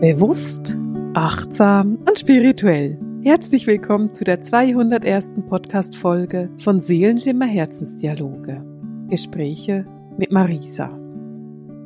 [0.00, 0.78] Bewusst,
[1.12, 2.98] achtsam und spirituell.
[3.22, 5.28] Herzlich willkommen zu der 201.
[5.46, 8.64] Podcast-Folge von Seelenschimmer Herzensdialoge.
[9.10, 9.86] Gespräche
[10.16, 10.88] mit Marisa.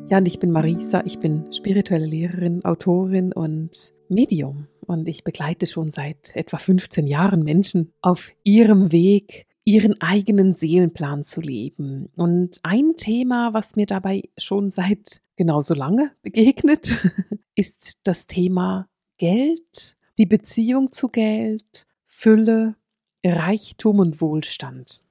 [0.09, 4.69] Ja, und ich bin Marisa, ich bin spirituelle Lehrerin, Autorin und Medium.
[4.87, 11.25] Und ich begleite schon seit etwa 15 Jahren Menschen auf ihrem Weg, ihren eigenen Seelenplan
[11.25, 12.11] zu leben.
[12.15, 16.97] Und ein Thema, was mir dabei schon seit genauso lange begegnet,
[17.55, 22.77] ist das Thema Geld, die Beziehung zu Geld, Fülle,
[23.25, 25.03] Reichtum und Wohlstand.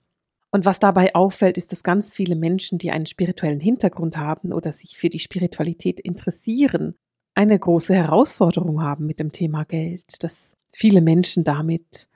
[0.52, 4.72] Und was dabei auffällt, ist, dass ganz viele Menschen, die einen spirituellen Hintergrund haben oder
[4.72, 6.96] sich für die Spiritualität interessieren,
[7.34, 12.08] eine große Herausforderung haben mit dem Thema Geld, dass viele Menschen damit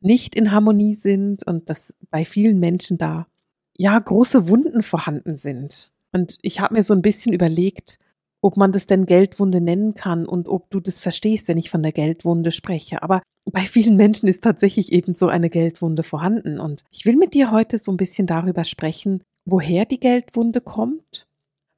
[0.00, 3.28] nicht in Harmonie sind und dass bei vielen Menschen da
[3.76, 5.92] ja große Wunden vorhanden sind.
[6.12, 7.98] Und ich habe mir so ein bisschen überlegt,
[8.44, 11.82] ob man das denn Geldwunde nennen kann und ob du das verstehst, wenn ich von
[11.82, 13.02] der Geldwunde spreche.
[13.02, 16.60] Aber bei vielen Menschen ist tatsächlich eben so eine Geldwunde vorhanden.
[16.60, 21.26] Und ich will mit dir heute so ein bisschen darüber sprechen, woher die Geldwunde kommt,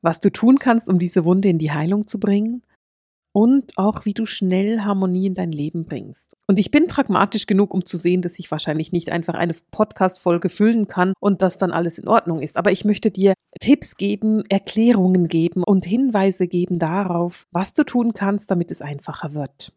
[0.03, 2.65] was du tun kannst, um diese Wunde in die Heilung zu bringen
[3.37, 6.39] und auch wie du schnell Harmonie in dein Leben bringst.
[6.47, 10.49] Und ich bin pragmatisch genug, um zu sehen, dass ich wahrscheinlich nicht einfach eine Podcast-Folge
[10.49, 12.57] füllen kann und dass dann alles in Ordnung ist.
[12.57, 18.15] Aber ich möchte dir Tipps geben, Erklärungen geben und Hinweise geben darauf, was du tun
[18.15, 19.75] kannst, damit es einfacher wird.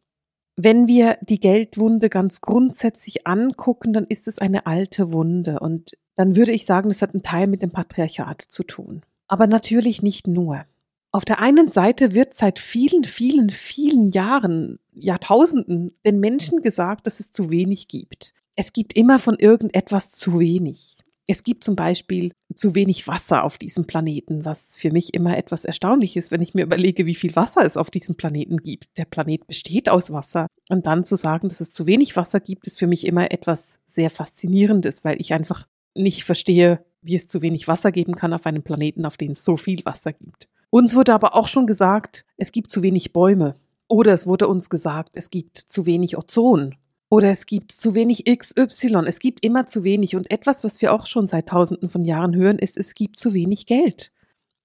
[0.55, 6.37] Wenn wir die Geldwunde ganz grundsätzlich angucken, dann ist es eine alte Wunde und dann
[6.37, 9.01] würde ich sagen, das hat einen Teil mit dem Patriarchat zu tun.
[9.27, 10.63] Aber natürlich nicht nur.
[11.11, 17.19] Auf der einen Seite wird seit vielen, vielen, vielen Jahren, Jahrtausenden den Menschen gesagt, dass
[17.19, 18.33] es zu wenig gibt.
[18.55, 20.97] Es gibt immer von irgendetwas zu wenig.
[21.25, 25.63] Es gibt zum Beispiel zu wenig Wasser auf diesem Planeten, was für mich immer etwas
[25.65, 28.97] erstaunlich ist, wenn ich mir überlege, wie viel Wasser es auf diesem Planeten gibt.
[28.97, 30.47] Der Planet besteht aus Wasser.
[30.69, 33.79] Und dann zu sagen, dass es zu wenig Wasser gibt, ist für mich immer etwas
[33.85, 38.45] sehr Faszinierendes, weil ich einfach nicht verstehe, wie es zu wenig Wasser geben kann auf
[38.45, 40.47] einem Planeten, auf dem es so viel Wasser gibt.
[40.69, 43.55] Uns wurde aber auch schon gesagt, es gibt zu wenig Bäume.
[43.87, 46.75] Oder es wurde uns gesagt, es gibt zu wenig Ozon.
[47.09, 49.05] Oder es gibt zu wenig XY.
[49.07, 50.15] Es gibt immer zu wenig.
[50.15, 53.33] Und etwas, was wir auch schon seit Tausenden von Jahren hören, ist, es gibt zu
[53.33, 54.11] wenig Geld.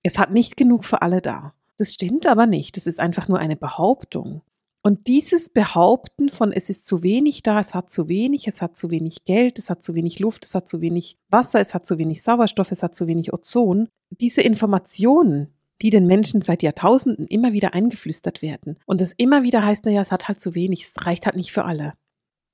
[0.02, 1.54] Es hat nicht genug für alle da.
[1.78, 2.76] Das stimmt aber nicht.
[2.76, 4.42] Das ist einfach nur eine Behauptung.
[4.82, 8.76] Und dieses Behaupten von es ist zu wenig da, es hat zu wenig, es hat
[8.76, 11.86] zu wenig Geld, es hat zu wenig Luft, es hat zu wenig Wasser, es hat
[11.86, 17.26] zu wenig Sauerstoff, es hat zu wenig Ozon, diese Informationen, die den Menschen seit Jahrtausenden
[17.26, 18.78] immer wieder eingeflüstert werden.
[18.86, 21.52] Und es immer wieder heißt, naja, es hat halt zu wenig, es reicht halt nicht
[21.52, 21.92] für alle.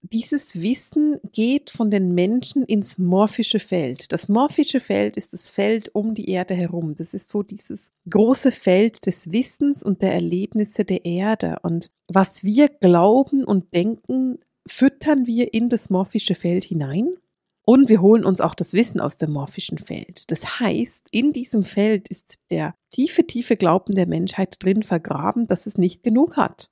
[0.02, 4.12] Dieses Wissen geht von den Menschen ins morphische Feld.
[4.12, 6.94] Das morphische Feld ist das Feld um die Erde herum.
[6.96, 11.58] Das ist so dieses große Feld des Wissens und der Erlebnisse der Erde.
[11.62, 17.16] Und was wir glauben und denken, füttern wir in das morphische Feld hinein
[17.70, 20.28] und wir holen uns auch das Wissen aus dem morphischen Feld.
[20.32, 25.66] Das heißt, in diesem Feld ist der tiefe, tiefe Glauben der Menschheit drin vergraben, dass
[25.66, 26.68] es nicht genug hat.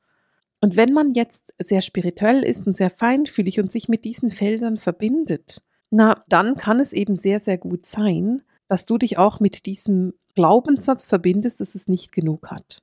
[0.61, 4.77] Und wenn man jetzt sehr spirituell ist und sehr feinfühlig und sich mit diesen Feldern
[4.77, 9.67] verbindet, na, dann kann es eben sehr, sehr gut sein, dass du dich auch mit
[9.67, 12.83] diesem Glaubenssatz verbindest, dass es nicht genug hat.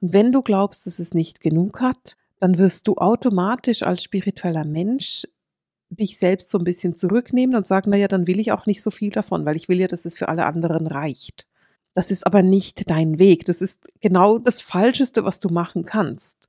[0.00, 4.64] Und wenn du glaubst, dass es nicht genug hat, dann wirst du automatisch als spiritueller
[4.64, 5.26] Mensch
[5.90, 8.90] dich selbst so ein bisschen zurücknehmen und sagen, naja, dann will ich auch nicht so
[8.90, 11.46] viel davon, weil ich will ja, dass es für alle anderen reicht.
[11.94, 13.44] Das ist aber nicht dein Weg.
[13.44, 16.48] Das ist genau das Falscheste, was du machen kannst.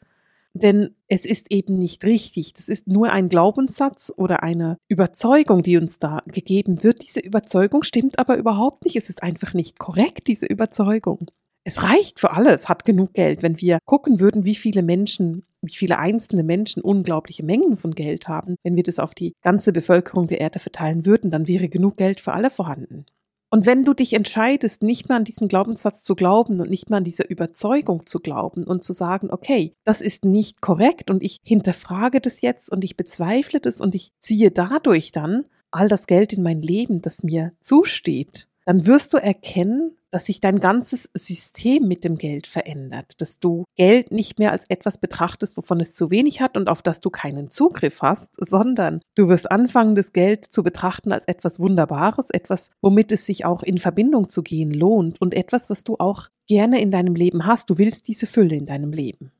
[0.54, 2.54] Denn es ist eben nicht richtig.
[2.54, 7.02] Das ist nur ein Glaubenssatz oder eine Überzeugung, die uns da gegeben wird.
[7.02, 8.96] Diese Überzeugung stimmt aber überhaupt nicht.
[8.96, 11.32] Es ist einfach nicht korrekt, diese Überzeugung.
[11.64, 12.54] Es reicht für alle.
[12.54, 13.44] Es hat genug Geld.
[13.44, 18.28] Wenn wir gucken würden, wie viele Menschen wie viele einzelne Menschen unglaubliche Mengen von Geld
[18.28, 21.98] haben, wenn wir das auf die ganze Bevölkerung der Erde verteilen würden, dann wäre genug
[21.98, 23.06] Geld für alle vorhanden.
[23.52, 26.98] Und wenn du dich entscheidest, nicht mehr an diesen Glaubenssatz zu glauben und nicht mehr
[26.98, 31.40] an diese Überzeugung zu glauben und zu sagen, okay, das ist nicht korrekt und ich
[31.42, 36.32] hinterfrage das jetzt und ich bezweifle das und ich ziehe dadurch dann all das Geld
[36.34, 41.88] in mein Leben, das mir zusteht, dann wirst du erkennen, dass sich dein ganzes System
[41.88, 46.12] mit dem Geld verändert, dass du Geld nicht mehr als etwas betrachtest, wovon es zu
[46.12, 50.46] wenig hat und auf das du keinen Zugriff hast, sondern du wirst anfangen, das Geld
[50.46, 55.22] zu betrachten als etwas Wunderbares, etwas, womit es sich auch in Verbindung zu gehen lohnt
[55.22, 57.70] und etwas, was du auch gerne in deinem Leben hast.
[57.70, 59.32] Du willst diese Fülle in deinem Leben.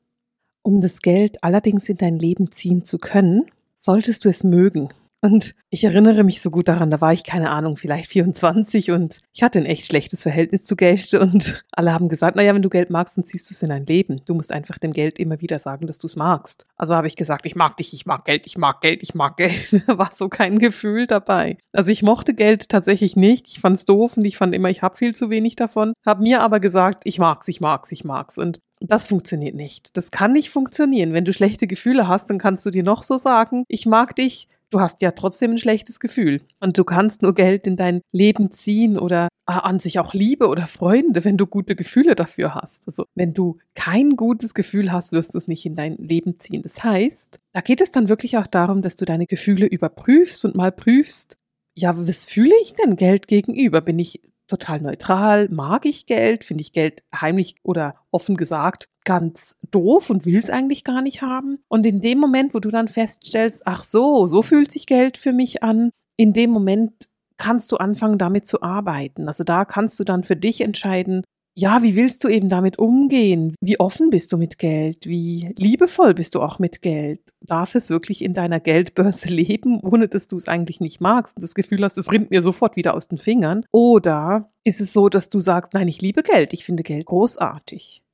[0.62, 4.90] Um das Geld allerdings in dein Leben ziehen zu können, solltest du es mögen.
[5.22, 9.20] Und ich erinnere mich so gut daran, da war ich, keine Ahnung, vielleicht 24 und
[9.32, 12.70] ich hatte ein echt schlechtes Verhältnis zu Geld und alle haben gesagt, naja, wenn du
[12.70, 14.22] Geld magst, dann ziehst du es in dein Leben.
[14.24, 16.66] Du musst einfach dem Geld immer wieder sagen, dass du es magst.
[16.76, 19.36] Also habe ich gesagt, ich mag dich, ich mag Geld, ich mag Geld, ich mag
[19.36, 19.82] Geld.
[19.86, 21.58] da war so kein Gefühl dabei.
[21.72, 23.46] Also ich mochte Geld tatsächlich nicht.
[23.48, 25.92] Ich fand es doof und ich fand immer, ich habe viel zu wenig davon.
[26.06, 28.38] Habe mir aber gesagt, ich mag's, ich mag's, ich mag's.
[28.38, 29.96] Und das funktioniert nicht.
[29.98, 31.12] Das kann nicht funktionieren.
[31.12, 34.48] Wenn du schlechte Gefühle hast, dann kannst du dir noch so sagen, ich mag dich,
[34.70, 36.42] du hast ja trotzdem ein schlechtes Gefühl.
[36.60, 40.48] Und du kannst nur Geld in dein Leben ziehen oder ah, an sich auch Liebe
[40.48, 42.86] oder Freunde, wenn du gute Gefühle dafür hast.
[42.86, 46.62] Also wenn du kein gutes Gefühl hast, wirst du es nicht in dein Leben ziehen.
[46.62, 50.54] Das heißt, da geht es dann wirklich auch darum, dass du deine Gefühle überprüfst und
[50.54, 51.36] mal prüfst,
[51.74, 53.80] ja, was fühle ich denn Geld gegenüber?
[53.80, 54.20] Bin ich
[54.50, 60.26] total neutral, mag ich Geld, finde ich Geld heimlich oder offen gesagt ganz doof und
[60.26, 61.58] will es eigentlich gar nicht haben.
[61.68, 65.32] Und in dem Moment, wo du dann feststellst, ach so, so fühlt sich Geld für
[65.32, 67.08] mich an, in dem Moment
[67.38, 69.26] kannst du anfangen, damit zu arbeiten.
[69.26, 71.24] Also da kannst du dann für dich entscheiden,
[71.54, 73.54] ja, wie willst du eben damit umgehen?
[73.60, 75.06] Wie offen bist du mit Geld?
[75.06, 77.20] Wie liebevoll bist du auch mit Geld?
[77.40, 81.42] Darf es wirklich in deiner Geldbörse leben, ohne dass du es eigentlich nicht magst und
[81.42, 83.66] das Gefühl hast, es rinnt mir sofort wieder aus den Fingern?
[83.72, 88.04] Oder ist es so, dass du sagst, nein, ich liebe Geld, ich finde Geld großartig?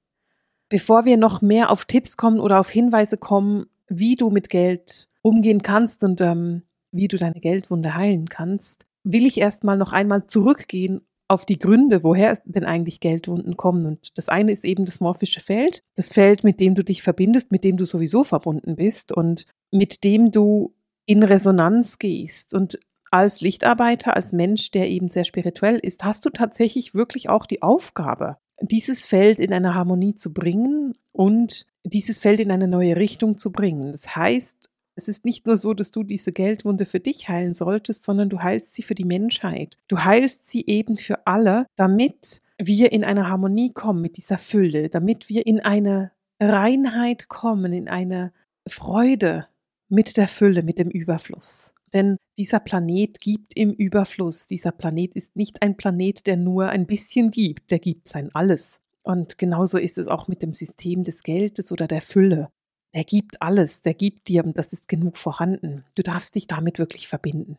[0.68, 5.08] Bevor wir noch mehr auf Tipps kommen oder auf Hinweise kommen, wie du mit Geld
[5.22, 10.26] umgehen kannst und ähm, wie du deine Geldwunde heilen kannst, will ich erstmal noch einmal
[10.26, 13.86] zurückgehen auf die Gründe, woher denn eigentlich Geldwunden kommen.
[13.86, 17.52] Und das eine ist eben das morphische Feld, das Feld, mit dem du dich verbindest,
[17.52, 20.74] mit dem du sowieso verbunden bist und mit dem du
[21.04, 22.54] in Resonanz gehst.
[22.54, 22.78] Und
[23.10, 27.62] als Lichtarbeiter, als Mensch, der eben sehr spirituell ist, hast du tatsächlich wirklich auch die
[27.62, 33.38] Aufgabe, dieses Feld in eine Harmonie zu bringen und dieses Feld in eine neue Richtung
[33.38, 33.92] zu bringen.
[33.92, 38.02] Das heißt, es ist nicht nur so, dass du diese Geldwunde für dich heilen solltest,
[38.02, 39.76] sondern du heilst sie für die Menschheit.
[39.88, 44.88] Du heilst sie eben für alle, damit wir in eine Harmonie kommen mit dieser Fülle,
[44.88, 48.32] damit wir in eine Reinheit kommen, in eine
[48.66, 49.46] Freude
[49.88, 51.74] mit der Fülle, mit dem Überfluss.
[51.92, 54.46] Denn dieser Planet gibt im Überfluss.
[54.46, 58.80] Dieser Planet ist nicht ein Planet, der nur ein bisschen gibt, der gibt sein alles.
[59.02, 62.50] Und genauso ist es auch mit dem System des Geldes oder der Fülle.
[62.96, 65.84] Der gibt alles, der gibt dir, das ist genug vorhanden.
[65.96, 67.58] Du darfst dich damit wirklich verbinden.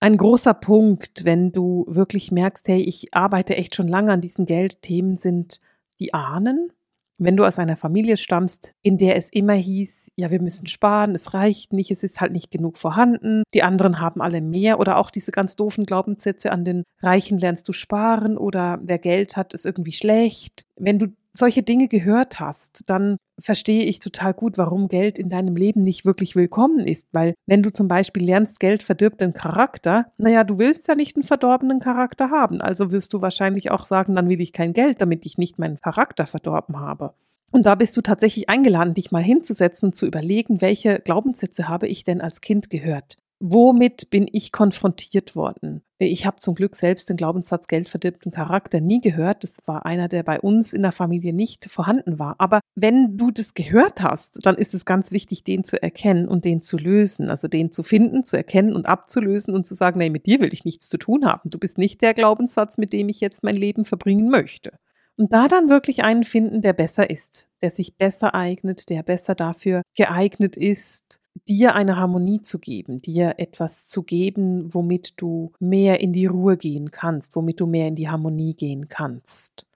[0.00, 4.46] Ein großer Punkt, wenn du wirklich merkst, hey, ich arbeite echt schon lange an diesen
[4.46, 5.60] Geldthemen, sind
[6.00, 6.72] die Ahnen.
[7.18, 11.14] Wenn du aus einer Familie stammst, in der es immer hieß, ja, wir müssen sparen,
[11.14, 14.96] es reicht nicht, es ist halt nicht genug vorhanden, die anderen haben alle mehr oder
[14.96, 19.52] auch diese ganz doofen Glaubenssätze an den Reichen lernst du sparen oder wer Geld hat,
[19.52, 20.62] ist irgendwie schlecht.
[20.76, 25.56] Wenn du solche Dinge gehört hast, dann verstehe ich total gut, warum Geld in deinem
[25.56, 27.08] Leben nicht wirklich willkommen ist.
[27.12, 31.16] Weil wenn du zum Beispiel lernst, Geld verdirbt den Charakter, naja, du willst ja nicht
[31.16, 32.60] einen verdorbenen Charakter haben.
[32.60, 35.80] Also wirst du wahrscheinlich auch sagen, dann will ich kein Geld, damit ich nicht meinen
[35.80, 37.14] Charakter verdorben habe.
[37.50, 42.02] Und da bist du tatsächlich eingeladen, dich mal hinzusetzen, zu überlegen, welche Glaubenssätze habe ich
[42.02, 43.16] denn als Kind gehört?
[43.44, 45.82] Womit bin ich konfrontiert worden?
[45.98, 49.42] Ich habe zum Glück selbst den Glaubenssatz Geld verdirbt den Charakter nie gehört.
[49.42, 52.36] Das war einer, der bei uns in der Familie nicht vorhanden war.
[52.38, 56.44] Aber wenn du das gehört hast, dann ist es ganz wichtig, den zu erkennen und
[56.44, 57.30] den zu lösen.
[57.30, 60.52] Also den zu finden, zu erkennen und abzulösen und zu sagen, nee, mit dir will
[60.52, 61.50] ich nichts zu tun haben.
[61.50, 64.70] Du bist nicht der Glaubenssatz, mit dem ich jetzt mein Leben verbringen möchte.
[65.16, 69.34] Und da dann wirklich einen finden, der besser ist, der sich besser eignet, der besser
[69.34, 76.00] dafür geeignet ist, dir eine Harmonie zu geben, dir etwas zu geben, womit du mehr
[76.00, 79.66] in die Ruhe gehen kannst, womit du mehr in die Harmonie gehen kannst.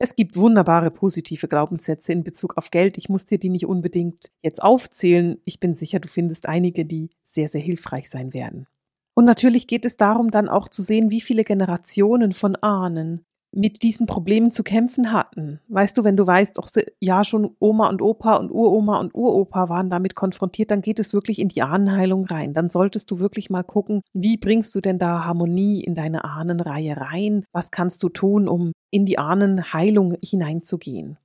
[0.00, 2.98] Es gibt wunderbare positive Glaubenssätze in Bezug auf Geld.
[2.98, 5.38] Ich muss dir die nicht unbedingt jetzt aufzählen.
[5.44, 8.68] Ich bin sicher, du findest einige, die sehr, sehr hilfreich sein werden.
[9.14, 13.82] Und natürlich geht es darum, dann auch zu sehen, wie viele Generationen von Ahnen mit
[13.82, 15.60] diesen Problemen zu kämpfen hatten.
[15.68, 16.68] Weißt du, wenn du weißt, auch
[17.00, 21.14] ja schon Oma und Opa und Uroma und Uropa waren damit konfrontiert, dann geht es
[21.14, 22.54] wirklich in die Ahnenheilung rein.
[22.54, 26.96] Dann solltest du wirklich mal gucken, wie bringst du denn da Harmonie in deine Ahnenreihe
[26.96, 27.44] rein?
[27.52, 31.18] Was kannst du tun, um in die Ahnenheilung hineinzugehen?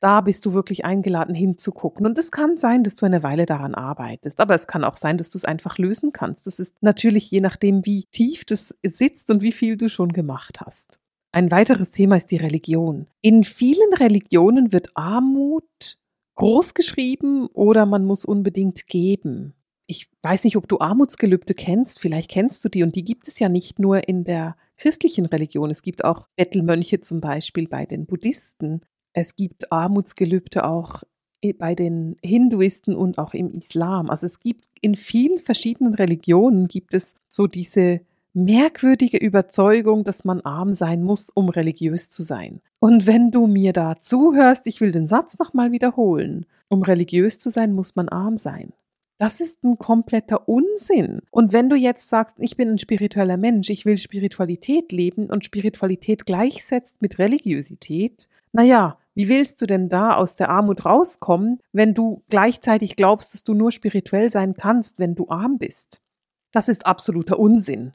[0.00, 2.06] Da bist du wirklich eingeladen hinzugucken.
[2.06, 5.16] Und es kann sein, dass du eine Weile daran arbeitest, aber es kann auch sein,
[5.16, 6.46] dass du es einfach lösen kannst.
[6.46, 10.60] Das ist natürlich je nachdem, wie tief das sitzt und wie viel du schon gemacht
[10.60, 11.00] hast.
[11.36, 13.08] Ein weiteres Thema ist die Religion.
[13.20, 15.98] In vielen Religionen wird Armut
[16.34, 19.52] großgeschrieben oder man muss unbedingt geben.
[19.86, 23.38] Ich weiß nicht, ob du Armutsgelübde kennst, vielleicht kennst du die und die gibt es
[23.38, 28.06] ja nicht nur in der christlichen Religion, es gibt auch Bettelmönche zum Beispiel bei den
[28.06, 28.80] Buddhisten.
[29.12, 31.02] Es gibt Armutsgelübde auch
[31.58, 34.08] bei den Hinduisten und auch im Islam.
[34.08, 38.00] Also es gibt in vielen verschiedenen Religionen gibt es so diese
[38.36, 42.60] merkwürdige Überzeugung, dass man arm sein muss, um religiös zu sein.
[42.80, 46.44] Und wenn du mir da zuhörst, ich will den Satz nochmal wiederholen.
[46.68, 48.74] Um religiös zu sein, muss man arm sein.
[49.16, 51.22] Das ist ein kompletter Unsinn.
[51.30, 55.46] Und wenn du jetzt sagst, ich bin ein spiritueller Mensch, ich will Spiritualität leben und
[55.46, 61.94] Spiritualität gleichsetzt mit Religiosität, naja, wie willst du denn da aus der Armut rauskommen, wenn
[61.94, 66.02] du gleichzeitig glaubst, dass du nur spirituell sein kannst, wenn du arm bist?
[66.52, 67.94] Das ist absoluter Unsinn.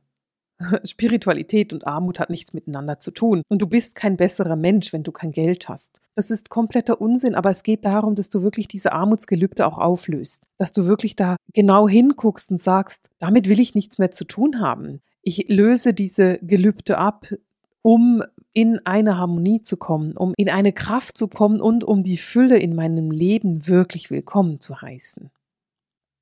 [0.86, 3.44] Spiritualität und Armut hat nichts miteinander zu tun.
[3.50, 6.02] Und du bist kein besserer Mensch, wenn du kein Geld hast.
[6.16, 10.48] Das ist kompletter Unsinn, aber es geht darum, dass du wirklich diese Armutsgelübde auch auflöst.
[10.58, 14.60] Dass du wirklich da genau hinguckst und sagst, damit will ich nichts mehr zu tun
[14.60, 15.02] haben.
[15.22, 17.28] Ich löse diese Gelübde ab,
[17.82, 22.18] um in eine Harmonie zu kommen, um in eine Kraft zu kommen und um die
[22.18, 25.32] Fülle in meinem Leben wirklich willkommen zu heißen.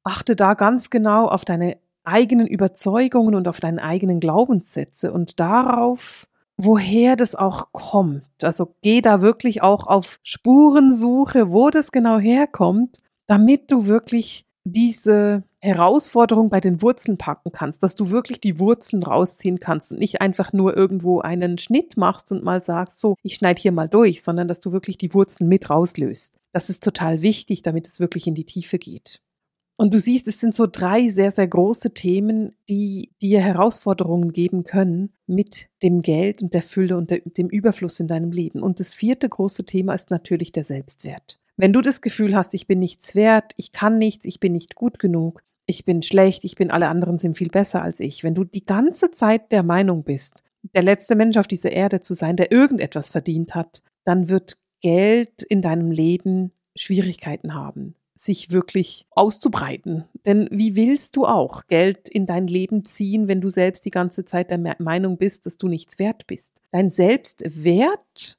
[0.04, 1.78] Achte da ganz genau auf deine
[2.10, 8.44] eigenen Überzeugungen und auf deinen eigenen Glaubenssätze und darauf, woher das auch kommt.
[8.44, 12.98] Also geh da wirklich auch auf Spurensuche, wo das genau herkommt,
[13.28, 19.04] damit du wirklich diese Herausforderung bei den Wurzeln packen kannst, dass du wirklich die Wurzeln
[19.04, 23.36] rausziehen kannst und nicht einfach nur irgendwo einen Schnitt machst und mal sagst, so, ich
[23.36, 26.38] schneide hier mal durch, sondern dass du wirklich die Wurzeln mit rauslöst.
[26.54, 29.22] Das ist total wichtig, damit es wirklich in die Tiefe geht.
[29.80, 34.66] Und du siehst, es sind so drei sehr, sehr große Themen, die dir Herausforderungen geben
[34.66, 38.62] können mit dem Geld und der Fülle und der, dem Überfluss in deinem Leben.
[38.62, 41.40] Und das vierte große Thema ist natürlich der Selbstwert.
[41.56, 44.76] Wenn du das Gefühl hast, ich bin nichts wert, ich kann nichts, ich bin nicht
[44.76, 48.22] gut genug, ich bin schlecht, ich bin, alle anderen sind viel besser als ich.
[48.22, 50.44] Wenn du die ganze Zeit der Meinung bist,
[50.76, 55.42] der letzte Mensch auf dieser Erde zu sein, der irgendetwas verdient hat, dann wird Geld
[55.44, 60.04] in deinem Leben Schwierigkeiten haben sich wirklich auszubreiten.
[60.26, 64.26] Denn wie willst du auch Geld in dein Leben ziehen, wenn du selbst die ganze
[64.26, 66.54] Zeit der Meinung bist, dass du nichts wert bist?
[66.72, 68.38] Dein Selbstwert,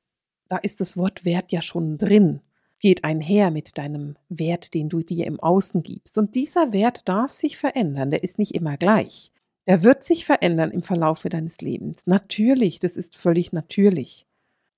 [0.49, 2.41] da ist das Wort Wert ja schon drin,
[2.79, 6.19] geht einher mit deinem Wert, den du dir im Außen gibst.
[6.19, 9.33] Und dieser Wert darf sich verändern, der ist nicht immer gleich.
[9.67, 12.07] Der wird sich verändern im Verlaufe deines Lebens.
[12.07, 14.27] Natürlich, das ist völlig natürlich.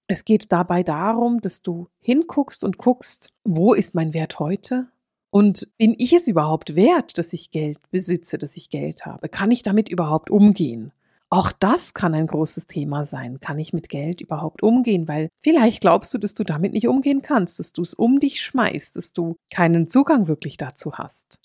[0.07, 4.92] Es geht dabei darum, dass du hinguckst und guckst, wo ist mein Wert heute?
[5.33, 9.31] Und bin ich es überhaupt wert, dass ich Geld besitze, dass ich Geld habe?
[9.31, 10.93] Kann ich damit überhaupt umgehen?
[11.31, 13.41] Auch das kann ein großes Thema sein.
[13.41, 15.09] Kann ich mit Geld überhaupt umgehen?
[15.09, 18.43] Weil vielleicht glaubst du, dass du damit nicht umgehen kannst, dass du es um dich
[18.43, 21.41] schmeißt, dass du keinen Zugang wirklich dazu hast.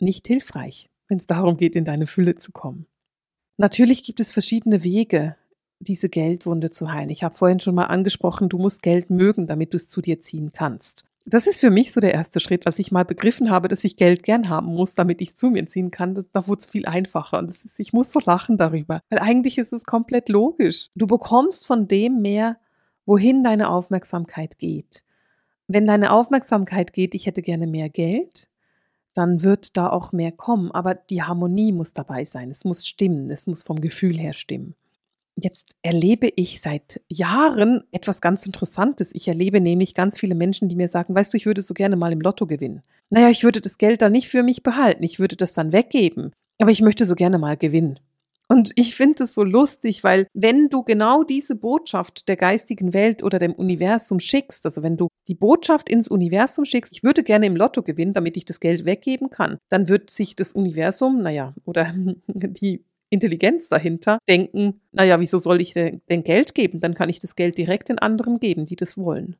[0.00, 2.86] Nicht hilfreich, wenn es darum geht, in deine Fülle zu kommen.
[3.56, 5.36] Natürlich gibt es verschiedene Wege,
[5.78, 7.10] diese Geldwunde zu heilen.
[7.10, 10.20] Ich habe vorhin schon mal angesprochen, du musst Geld mögen, damit du es zu dir
[10.20, 11.04] ziehen kannst.
[11.30, 13.96] Das ist für mich so der erste Schritt, als ich mal begriffen habe, dass ich
[13.96, 16.24] Geld gern haben muss, damit ich es zu mir ziehen kann.
[16.32, 17.38] Da wurde es viel einfacher.
[17.38, 19.02] Und ist, ich muss so lachen darüber.
[19.10, 20.88] Weil eigentlich ist es komplett logisch.
[20.94, 22.56] Du bekommst von dem mehr,
[23.04, 25.04] wohin deine Aufmerksamkeit geht.
[25.66, 28.48] Wenn deine Aufmerksamkeit geht, ich hätte gerne mehr Geld,
[29.12, 30.70] dann wird da auch mehr kommen.
[30.70, 32.50] Aber die Harmonie muss dabei sein.
[32.50, 33.30] Es muss stimmen.
[33.30, 34.76] Es muss vom Gefühl her stimmen.
[35.40, 39.14] Jetzt erlebe ich seit Jahren etwas ganz Interessantes.
[39.14, 41.94] Ich erlebe nämlich ganz viele Menschen, die mir sagen, weißt du, ich würde so gerne
[41.94, 42.82] mal im Lotto gewinnen.
[43.10, 46.32] Naja, ich würde das Geld dann nicht für mich behalten, ich würde das dann weggeben,
[46.60, 48.00] aber ich möchte so gerne mal gewinnen.
[48.50, 53.22] Und ich finde es so lustig, weil wenn du genau diese Botschaft der geistigen Welt
[53.22, 57.46] oder dem Universum schickst, also wenn du die Botschaft ins Universum schickst, ich würde gerne
[57.46, 61.54] im Lotto gewinnen, damit ich das Geld weggeben kann, dann wird sich das Universum, naja,
[61.66, 61.94] oder
[62.26, 66.80] die Intelligenz dahinter denken, naja, wieso soll ich denn, Geld geben?
[66.80, 69.36] Dann kann ich das Geld direkt den anderen geben, die das wollen.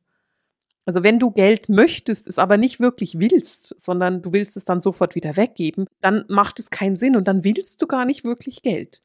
[0.85, 4.81] Also wenn du Geld möchtest, es aber nicht wirklich willst, sondern du willst es dann
[4.81, 8.63] sofort wieder weggeben, dann macht es keinen Sinn und dann willst du gar nicht wirklich
[8.63, 9.01] Geld.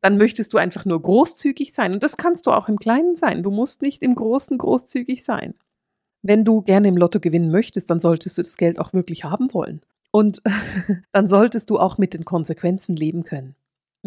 [0.00, 3.42] Dann möchtest du einfach nur großzügig sein und das kannst du auch im Kleinen sein.
[3.42, 5.54] Du musst nicht im Großen großzügig sein.
[6.22, 9.52] Wenn du gerne im Lotto gewinnen möchtest, dann solltest du das Geld auch wirklich haben
[9.52, 9.80] wollen.
[10.12, 10.40] Und
[11.12, 13.56] dann solltest du auch mit den Konsequenzen leben können.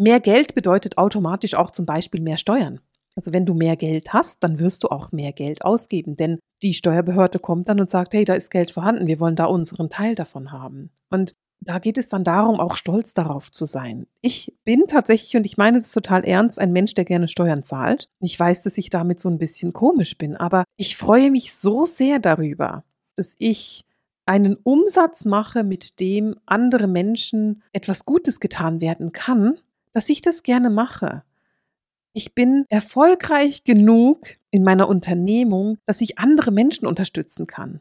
[0.02, 2.80] Mehr Geld bedeutet automatisch auch zum Beispiel mehr Steuern.
[3.14, 6.74] Also wenn du mehr Geld hast, dann wirst du auch mehr Geld ausgeben, denn die
[6.74, 10.16] Steuerbehörde kommt dann und sagt, hey, da ist Geld vorhanden, wir wollen da unseren Teil
[10.16, 10.90] davon haben.
[11.10, 14.08] Und da geht es dann darum, auch stolz darauf zu sein.
[14.22, 18.08] Ich bin tatsächlich, und ich meine das total ernst, ein Mensch, der gerne Steuern zahlt.
[18.18, 21.84] Ich weiß, dass ich damit so ein bisschen komisch bin, aber ich freue mich so
[21.84, 22.82] sehr darüber,
[23.14, 23.84] dass ich
[24.26, 29.58] einen Umsatz mache, mit dem andere Menschen etwas Gutes getan werden kann,
[29.92, 31.22] dass ich das gerne mache.
[32.12, 37.80] Ich bin erfolgreich genug in meiner Unternehmung, dass ich andere Menschen unterstützen kann.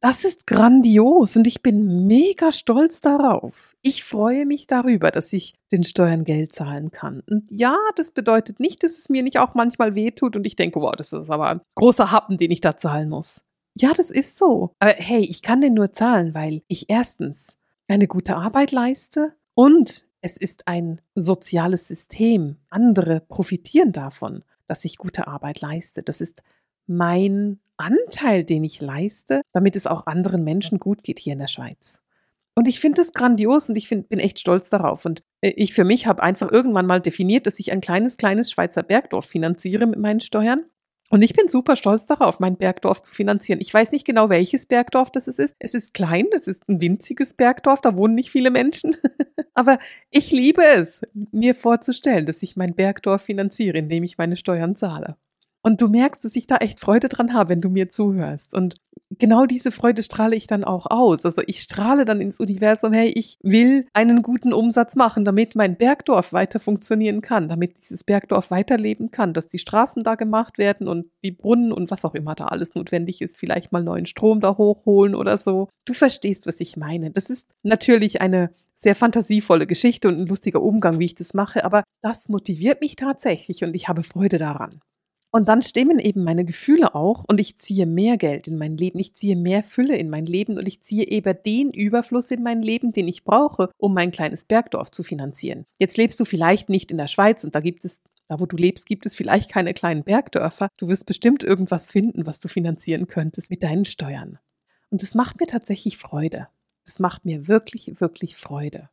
[0.00, 3.74] Das ist grandios und ich bin mega stolz darauf.
[3.82, 7.22] Ich freue mich darüber, dass ich den Steuern Geld zahlen kann.
[7.28, 10.80] Und ja, das bedeutet nicht, dass es mir nicht auch manchmal wehtut und ich denke,
[10.80, 13.42] wow, das ist aber ein großer Happen, den ich da zahlen muss.
[13.74, 14.72] Ja, das ist so.
[14.78, 17.56] Aber hey, ich kann den nur zahlen, weil ich erstens
[17.88, 22.58] eine gute Arbeit leiste und es ist ein soziales System.
[22.70, 26.04] Andere profitieren davon, dass ich gute Arbeit leiste.
[26.04, 26.44] Das ist
[26.86, 31.48] mein Anteil, den ich leiste, damit es auch anderen Menschen gut geht hier in der
[31.48, 32.00] Schweiz.
[32.54, 35.04] Und ich finde das grandios und ich find, bin echt stolz darauf.
[35.04, 38.52] Und äh, ich für mich habe einfach irgendwann mal definiert, dass ich ein kleines, kleines
[38.52, 40.66] Schweizer Bergdorf finanziere mit meinen Steuern.
[41.10, 43.60] Und ich bin super stolz darauf, mein Bergdorf zu finanzieren.
[43.60, 45.56] Ich weiß nicht genau, welches Bergdorf das ist.
[45.58, 48.96] Es ist klein, es ist ein winziges Bergdorf, da wohnen nicht viele Menschen.
[49.54, 49.78] Aber
[50.10, 51.00] ich liebe es,
[51.32, 55.16] mir vorzustellen, dass ich mein Bergdorf finanziere, indem ich meine Steuern zahle.
[55.62, 58.54] Und du merkst, dass ich da echt Freude dran habe, wenn du mir zuhörst.
[58.54, 58.76] Und
[59.18, 61.24] genau diese Freude strahle ich dann auch aus.
[61.24, 65.76] Also ich strahle dann ins Universum, hey, ich will einen guten Umsatz machen, damit mein
[65.76, 70.88] Bergdorf weiter funktionieren kann, damit dieses Bergdorf weiterleben kann, dass die Straßen da gemacht werden
[70.88, 74.40] und die Brunnen und was auch immer da alles notwendig ist, vielleicht mal neuen Strom
[74.40, 75.68] da hochholen oder so.
[75.84, 77.10] Du verstehst, was ich meine.
[77.10, 81.64] Das ist natürlich eine sehr fantasievolle Geschichte und ein lustiger Umgang, wie ich das mache,
[81.64, 84.80] aber das motiviert mich tatsächlich und ich habe Freude daran.
[85.30, 88.98] Und dann stimmen eben meine Gefühle auch und ich ziehe mehr Geld in mein Leben,
[88.98, 92.62] ich ziehe mehr Fülle in mein Leben und ich ziehe eben den Überfluss in mein
[92.62, 95.66] Leben, den ich brauche, um mein kleines Bergdorf zu finanzieren.
[95.78, 98.56] Jetzt lebst du vielleicht nicht in der Schweiz und da gibt es da, wo du
[98.56, 100.68] lebst, gibt es vielleicht keine kleinen Bergdörfer.
[100.78, 104.38] Du wirst bestimmt irgendwas finden, was du finanzieren könntest mit deinen Steuern.
[104.90, 106.48] Und es macht mir tatsächlich Freude.
[106.84, 108.90] Das macht mir wirklich, wirklich Freude.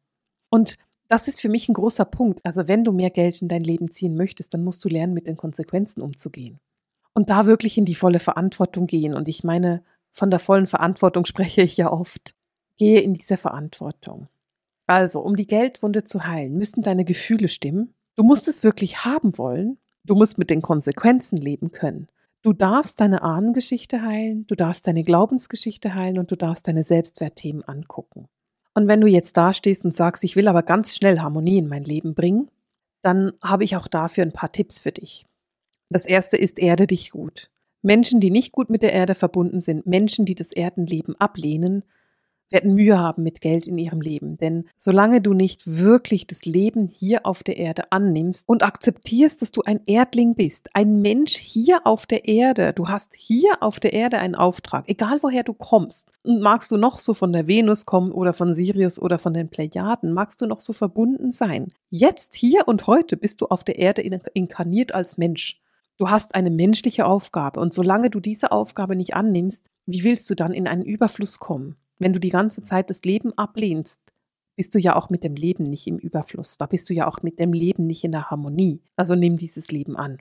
[0.50, 2.44] Und das ist für mich ein großer Punkt.
[2.44, 5.28] Also wenn du mehr Geld in dein Leben ziehen möchtest, dann musst du lernen, mit
[5.28, 6.60] den Konsequenzen umzugehen.
[7.14, 9.14] Und da wirklich in die volle Verantwortung gehen.
[9.14, 12.36] Und ich meine, von der vollen Verantwortung spreche ich ja oft.
[12.78, 14.28] Gehe in diese Verantwortung.
[14.88, 17.94] Also, um die Geldwunde zu heilen, müssen deine Gefühle stimmen.
[18.16, 19.78] Du musst es wirklich haben wollen.
[20.04, 22.08] Du musst mit den Konsequenzen leben können.
[22.44, 27.64] Du darfst deine Ahnengeschichte heilen, du darfst deine Glaubensgeschichte heilen und du darfst deine Selbstwertthemen
[27.64, 28.28] angucken.
[28.76, 31.68] Und wenn du jetzt da stehst und sagst, ich will aber ganz schnell Harmonie in
[31.68, 32.52] mein Leben bringen,
[33.02, 35.26] dann habe ich auch dafür ein paar Tipps für dich.
[35.90, 37.50] Das erste ist, erde dich gut.
[37.82, 41.84] Menschen, die nicht gut mit der Erde verbunden sind, Menschen, die das Erdenleben ablehnen,
[42.50, 44.38] werden Mühe haben mit Geld in ihrem Leben.
[44.38, 49.52] Denn solange du nicht wirklich das Leben hier auf der Erde annimmst und akzeptierst, dass
[49.52, 53.94] du ein Erdling bist, ein Mensch hier auf der Erde, du hast hier auf der
[53.94, 56.12] Erde einen Auftrag, egal woher du kommst.
[56.24, 59.50] Und magst du noch so von der Venus kommen oder von Sirius oder von den
[59.50, 61.74] Plejaden, magst du noch so verbunden sein.
[61.90, 65.62] Jetzt, hier und heute bist du auf der Erde inkarniert als Mensch.
[65.98, 70.36] Du hast eine menschliche Aufgabe und solange du diese Aufgabe nicht annimmst, wie willst du
[70.36, 71.78] dann in einen Überfluss kommen?
[72.00, 74.02] Wenn du die ganze Zeit das Leben ablehnst,
[74.56, 76.58] bist du ja auch mit dem Leben nicht im Überfluss.
[76.58, 78.82] Da bist du ja auch mit dem Leben nicht in der Harmonie.
[78.96, 80.20] Also nimm dieses Leben an.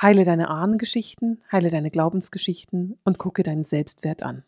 [0.00, 4.44] Heile deine Ahnengeschichten, heile deine Glaubensgeschichten und gucke deinen Selbstwert an.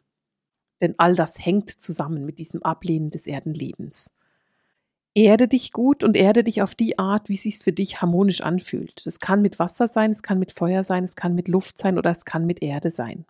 [0.81, 4.11] Denn all das hängt zusammen mit diesem Ablehnen des Erdenlebens.
[5.15, 8.43] Erde dich gut und erde dich auf die Art, wie es sich für dich harmonisch
[8.43, 9.07] anfühlt.
[9.07, 11.97] Es kann mit Wasser sein, es kann mit Feuer sein, es kann mit Luft sein
[11.97, 13.25] oder es kann mit Erde sein.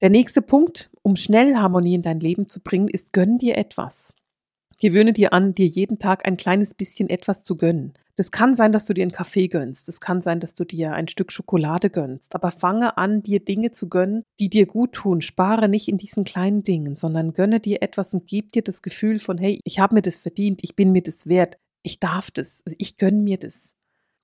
[0.00, 4.14] Der nächste Punkt, um schnell Harmonie in dein Leben zu bringen, ist gönn dir etwas.
[4.80, 7.92] Gewöhne dir an, dir jeden Tag ein kleines bisschen etwas zu gönnen.
[8.16, 9.88] Das kann sein, dass du dir einen Kaffee gönnst.
[9.88, 12.34] Das kann sein, dass du dir ein Stück Schokolade gönnst.
[12.34, 15.20] Aber fange an, dir Dinge zu gönnen, die dir gut tun.
[15.20, 19.18] Spare nicht in diesen kleinen Dingen, sondern gönne dir etwas und gib dir das Gefühl
[19.18, 22.62] von, hey, ich habe mir das verdient, ich bin mir das wert, ich darf das,
[22.78, 23.74] ich gönne mir das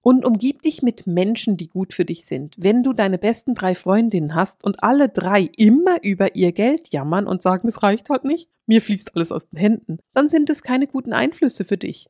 [0.07, 2.55] und umgib dich mit Menschen, die gut für dich sind.
[2.57, 7.27] Wenn du deine besten drei Freundinnen hast und alle drei immer über ihr Geld jammern
[7.27, 10.62] und sagen, es reicht halt nicht, mir fließt alles aus den Händen, dann sind es
[10.62, 12.09] keine guten Einflüsse für dich.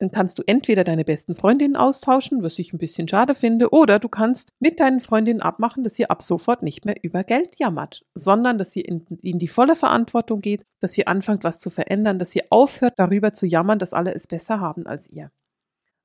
[0.00, 4.00] Dann kannst du entweder deine besten Freundinnen austauschen, was ich ein bisschen schade finde, oder
[4.00, 8.04] du kannst mit deinen Freundinnen abmachen, dass ihr ab sofort nicht mehr über Geld jammert,
[8.16, 12.18] sondern dass ihr in, in die volle Verantwortung geht, dass ihr anfangt, was zu verändern,
[12.18, 15.30] dass ihr aufhört, darüber zu jammern, dass alle es besser haben als ihr.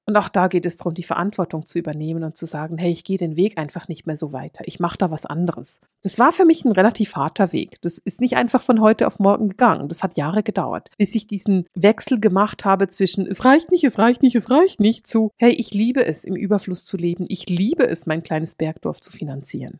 [0.09, 3.03] Und auch da geht es darum, die Verantwortung zu übernehmen und zu sagen, hey, ich
[3.03, 4.63] gehe den Weg einfach nicht mehr so weiter.
[4.65, 5.81] Ich mache da was anderes.
[6.01, 7.79] Das war für mich ein relativ harter Weg.
[7.81, 9.87] Das ist nicht einfach von heute auf morgen gegangen.
[9.87, 13.99] Das hat Jahre gedauert, bis ich diesen Wechsel gemacht habe zwischen es reicht nicht, es
[13.99, 17.27] reicht nicht, es reicht nicht zu, hey, ich liebe es, im Überfluss zu leben.
[17.29, 19.79] Ich liebe es, mein kleines Bergdorf zu finanzieren.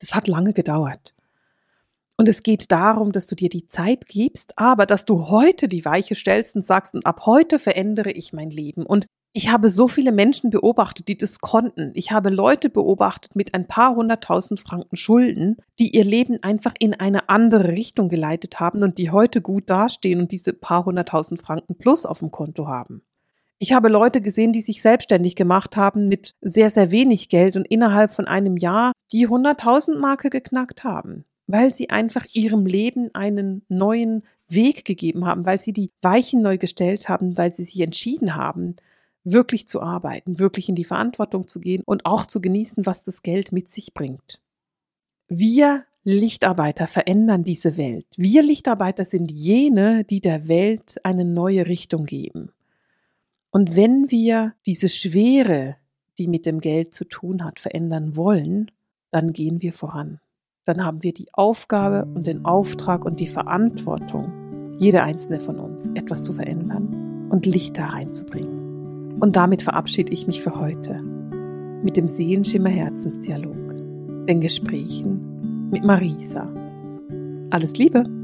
[0.00, 1.14] Das hat lange gedauert.
[2.16, 5.84] Und es geht darum, dass du dir die Zeit gibst, aber dass du heute die
[5.84, 8.84] Weiche stellst und sagst, und ab heute verändere ich mein Leben.
[8.84, 11.92] Und Ich habe so viele Menschen beobachtet, die das konnten.
[11.94, 16.94] Ich habe Leute beobachtet mit ein paar hunderttausend Franken Schulden, die ihr Leben einfach in
[16.94, 21.76] eine andere Richtung geleitet haben und die heute gut dastehen und diese paar hunderttausend Franken
[21.76, 23.02] plus auf dem Konto haben.
[23.60, 27.68] Ich habe Leute gesehen, die sich selbstständig gemacht haben mit sehr, sehr wenig Geld und
[27.68, 33.62] innerhalb von einem Jahr die hunderttausend Marke geknackt haben, weil sie einfach ihrem Leben einen
[33.68, 38.34] neuen Weg gegeben haben, weil sie die Weichen neu gestellt haben, weil sie sich entschieden
[38.34, 38.74] haben,
[39.24, 43.22] wirklich zu arbeiten, wirklich in die Verantwortung zu gehen und auch zu genießen, was das
[43.22, 44.40] Geld mit sich bringt.
[45.28, 48.06] Wir Lichtarbeiter verändern diese Welt.
[48.16, 52.52] Wir Lichtarbeiter sind jene, die der Welt eine neue Richtung geben.
[53.50, 55.76] Und wenn wir diese Schwere,
[56.18, 58.70] die mit dem Geld zu tun hat, verändern wollen,
[59.10, 60.20] dann gehen wir voran.
[60.64, 65.90] Dann haben wir die Aufgabe und den Auftrag und die Verantwortung, jeder einzelne von uns,
[65.90, 68.59] etwas zu verändern und Licht da reinzubringen.
[69.20, 71.00] Und damit verabschiede ich mich für heute
[71.82, 73.54] mit dem Seelenschimmer Herzensdialog,
[74.26, 76.48] den Gesprächen mit Marisa.
[77.50, 78.19] Alles Liebe!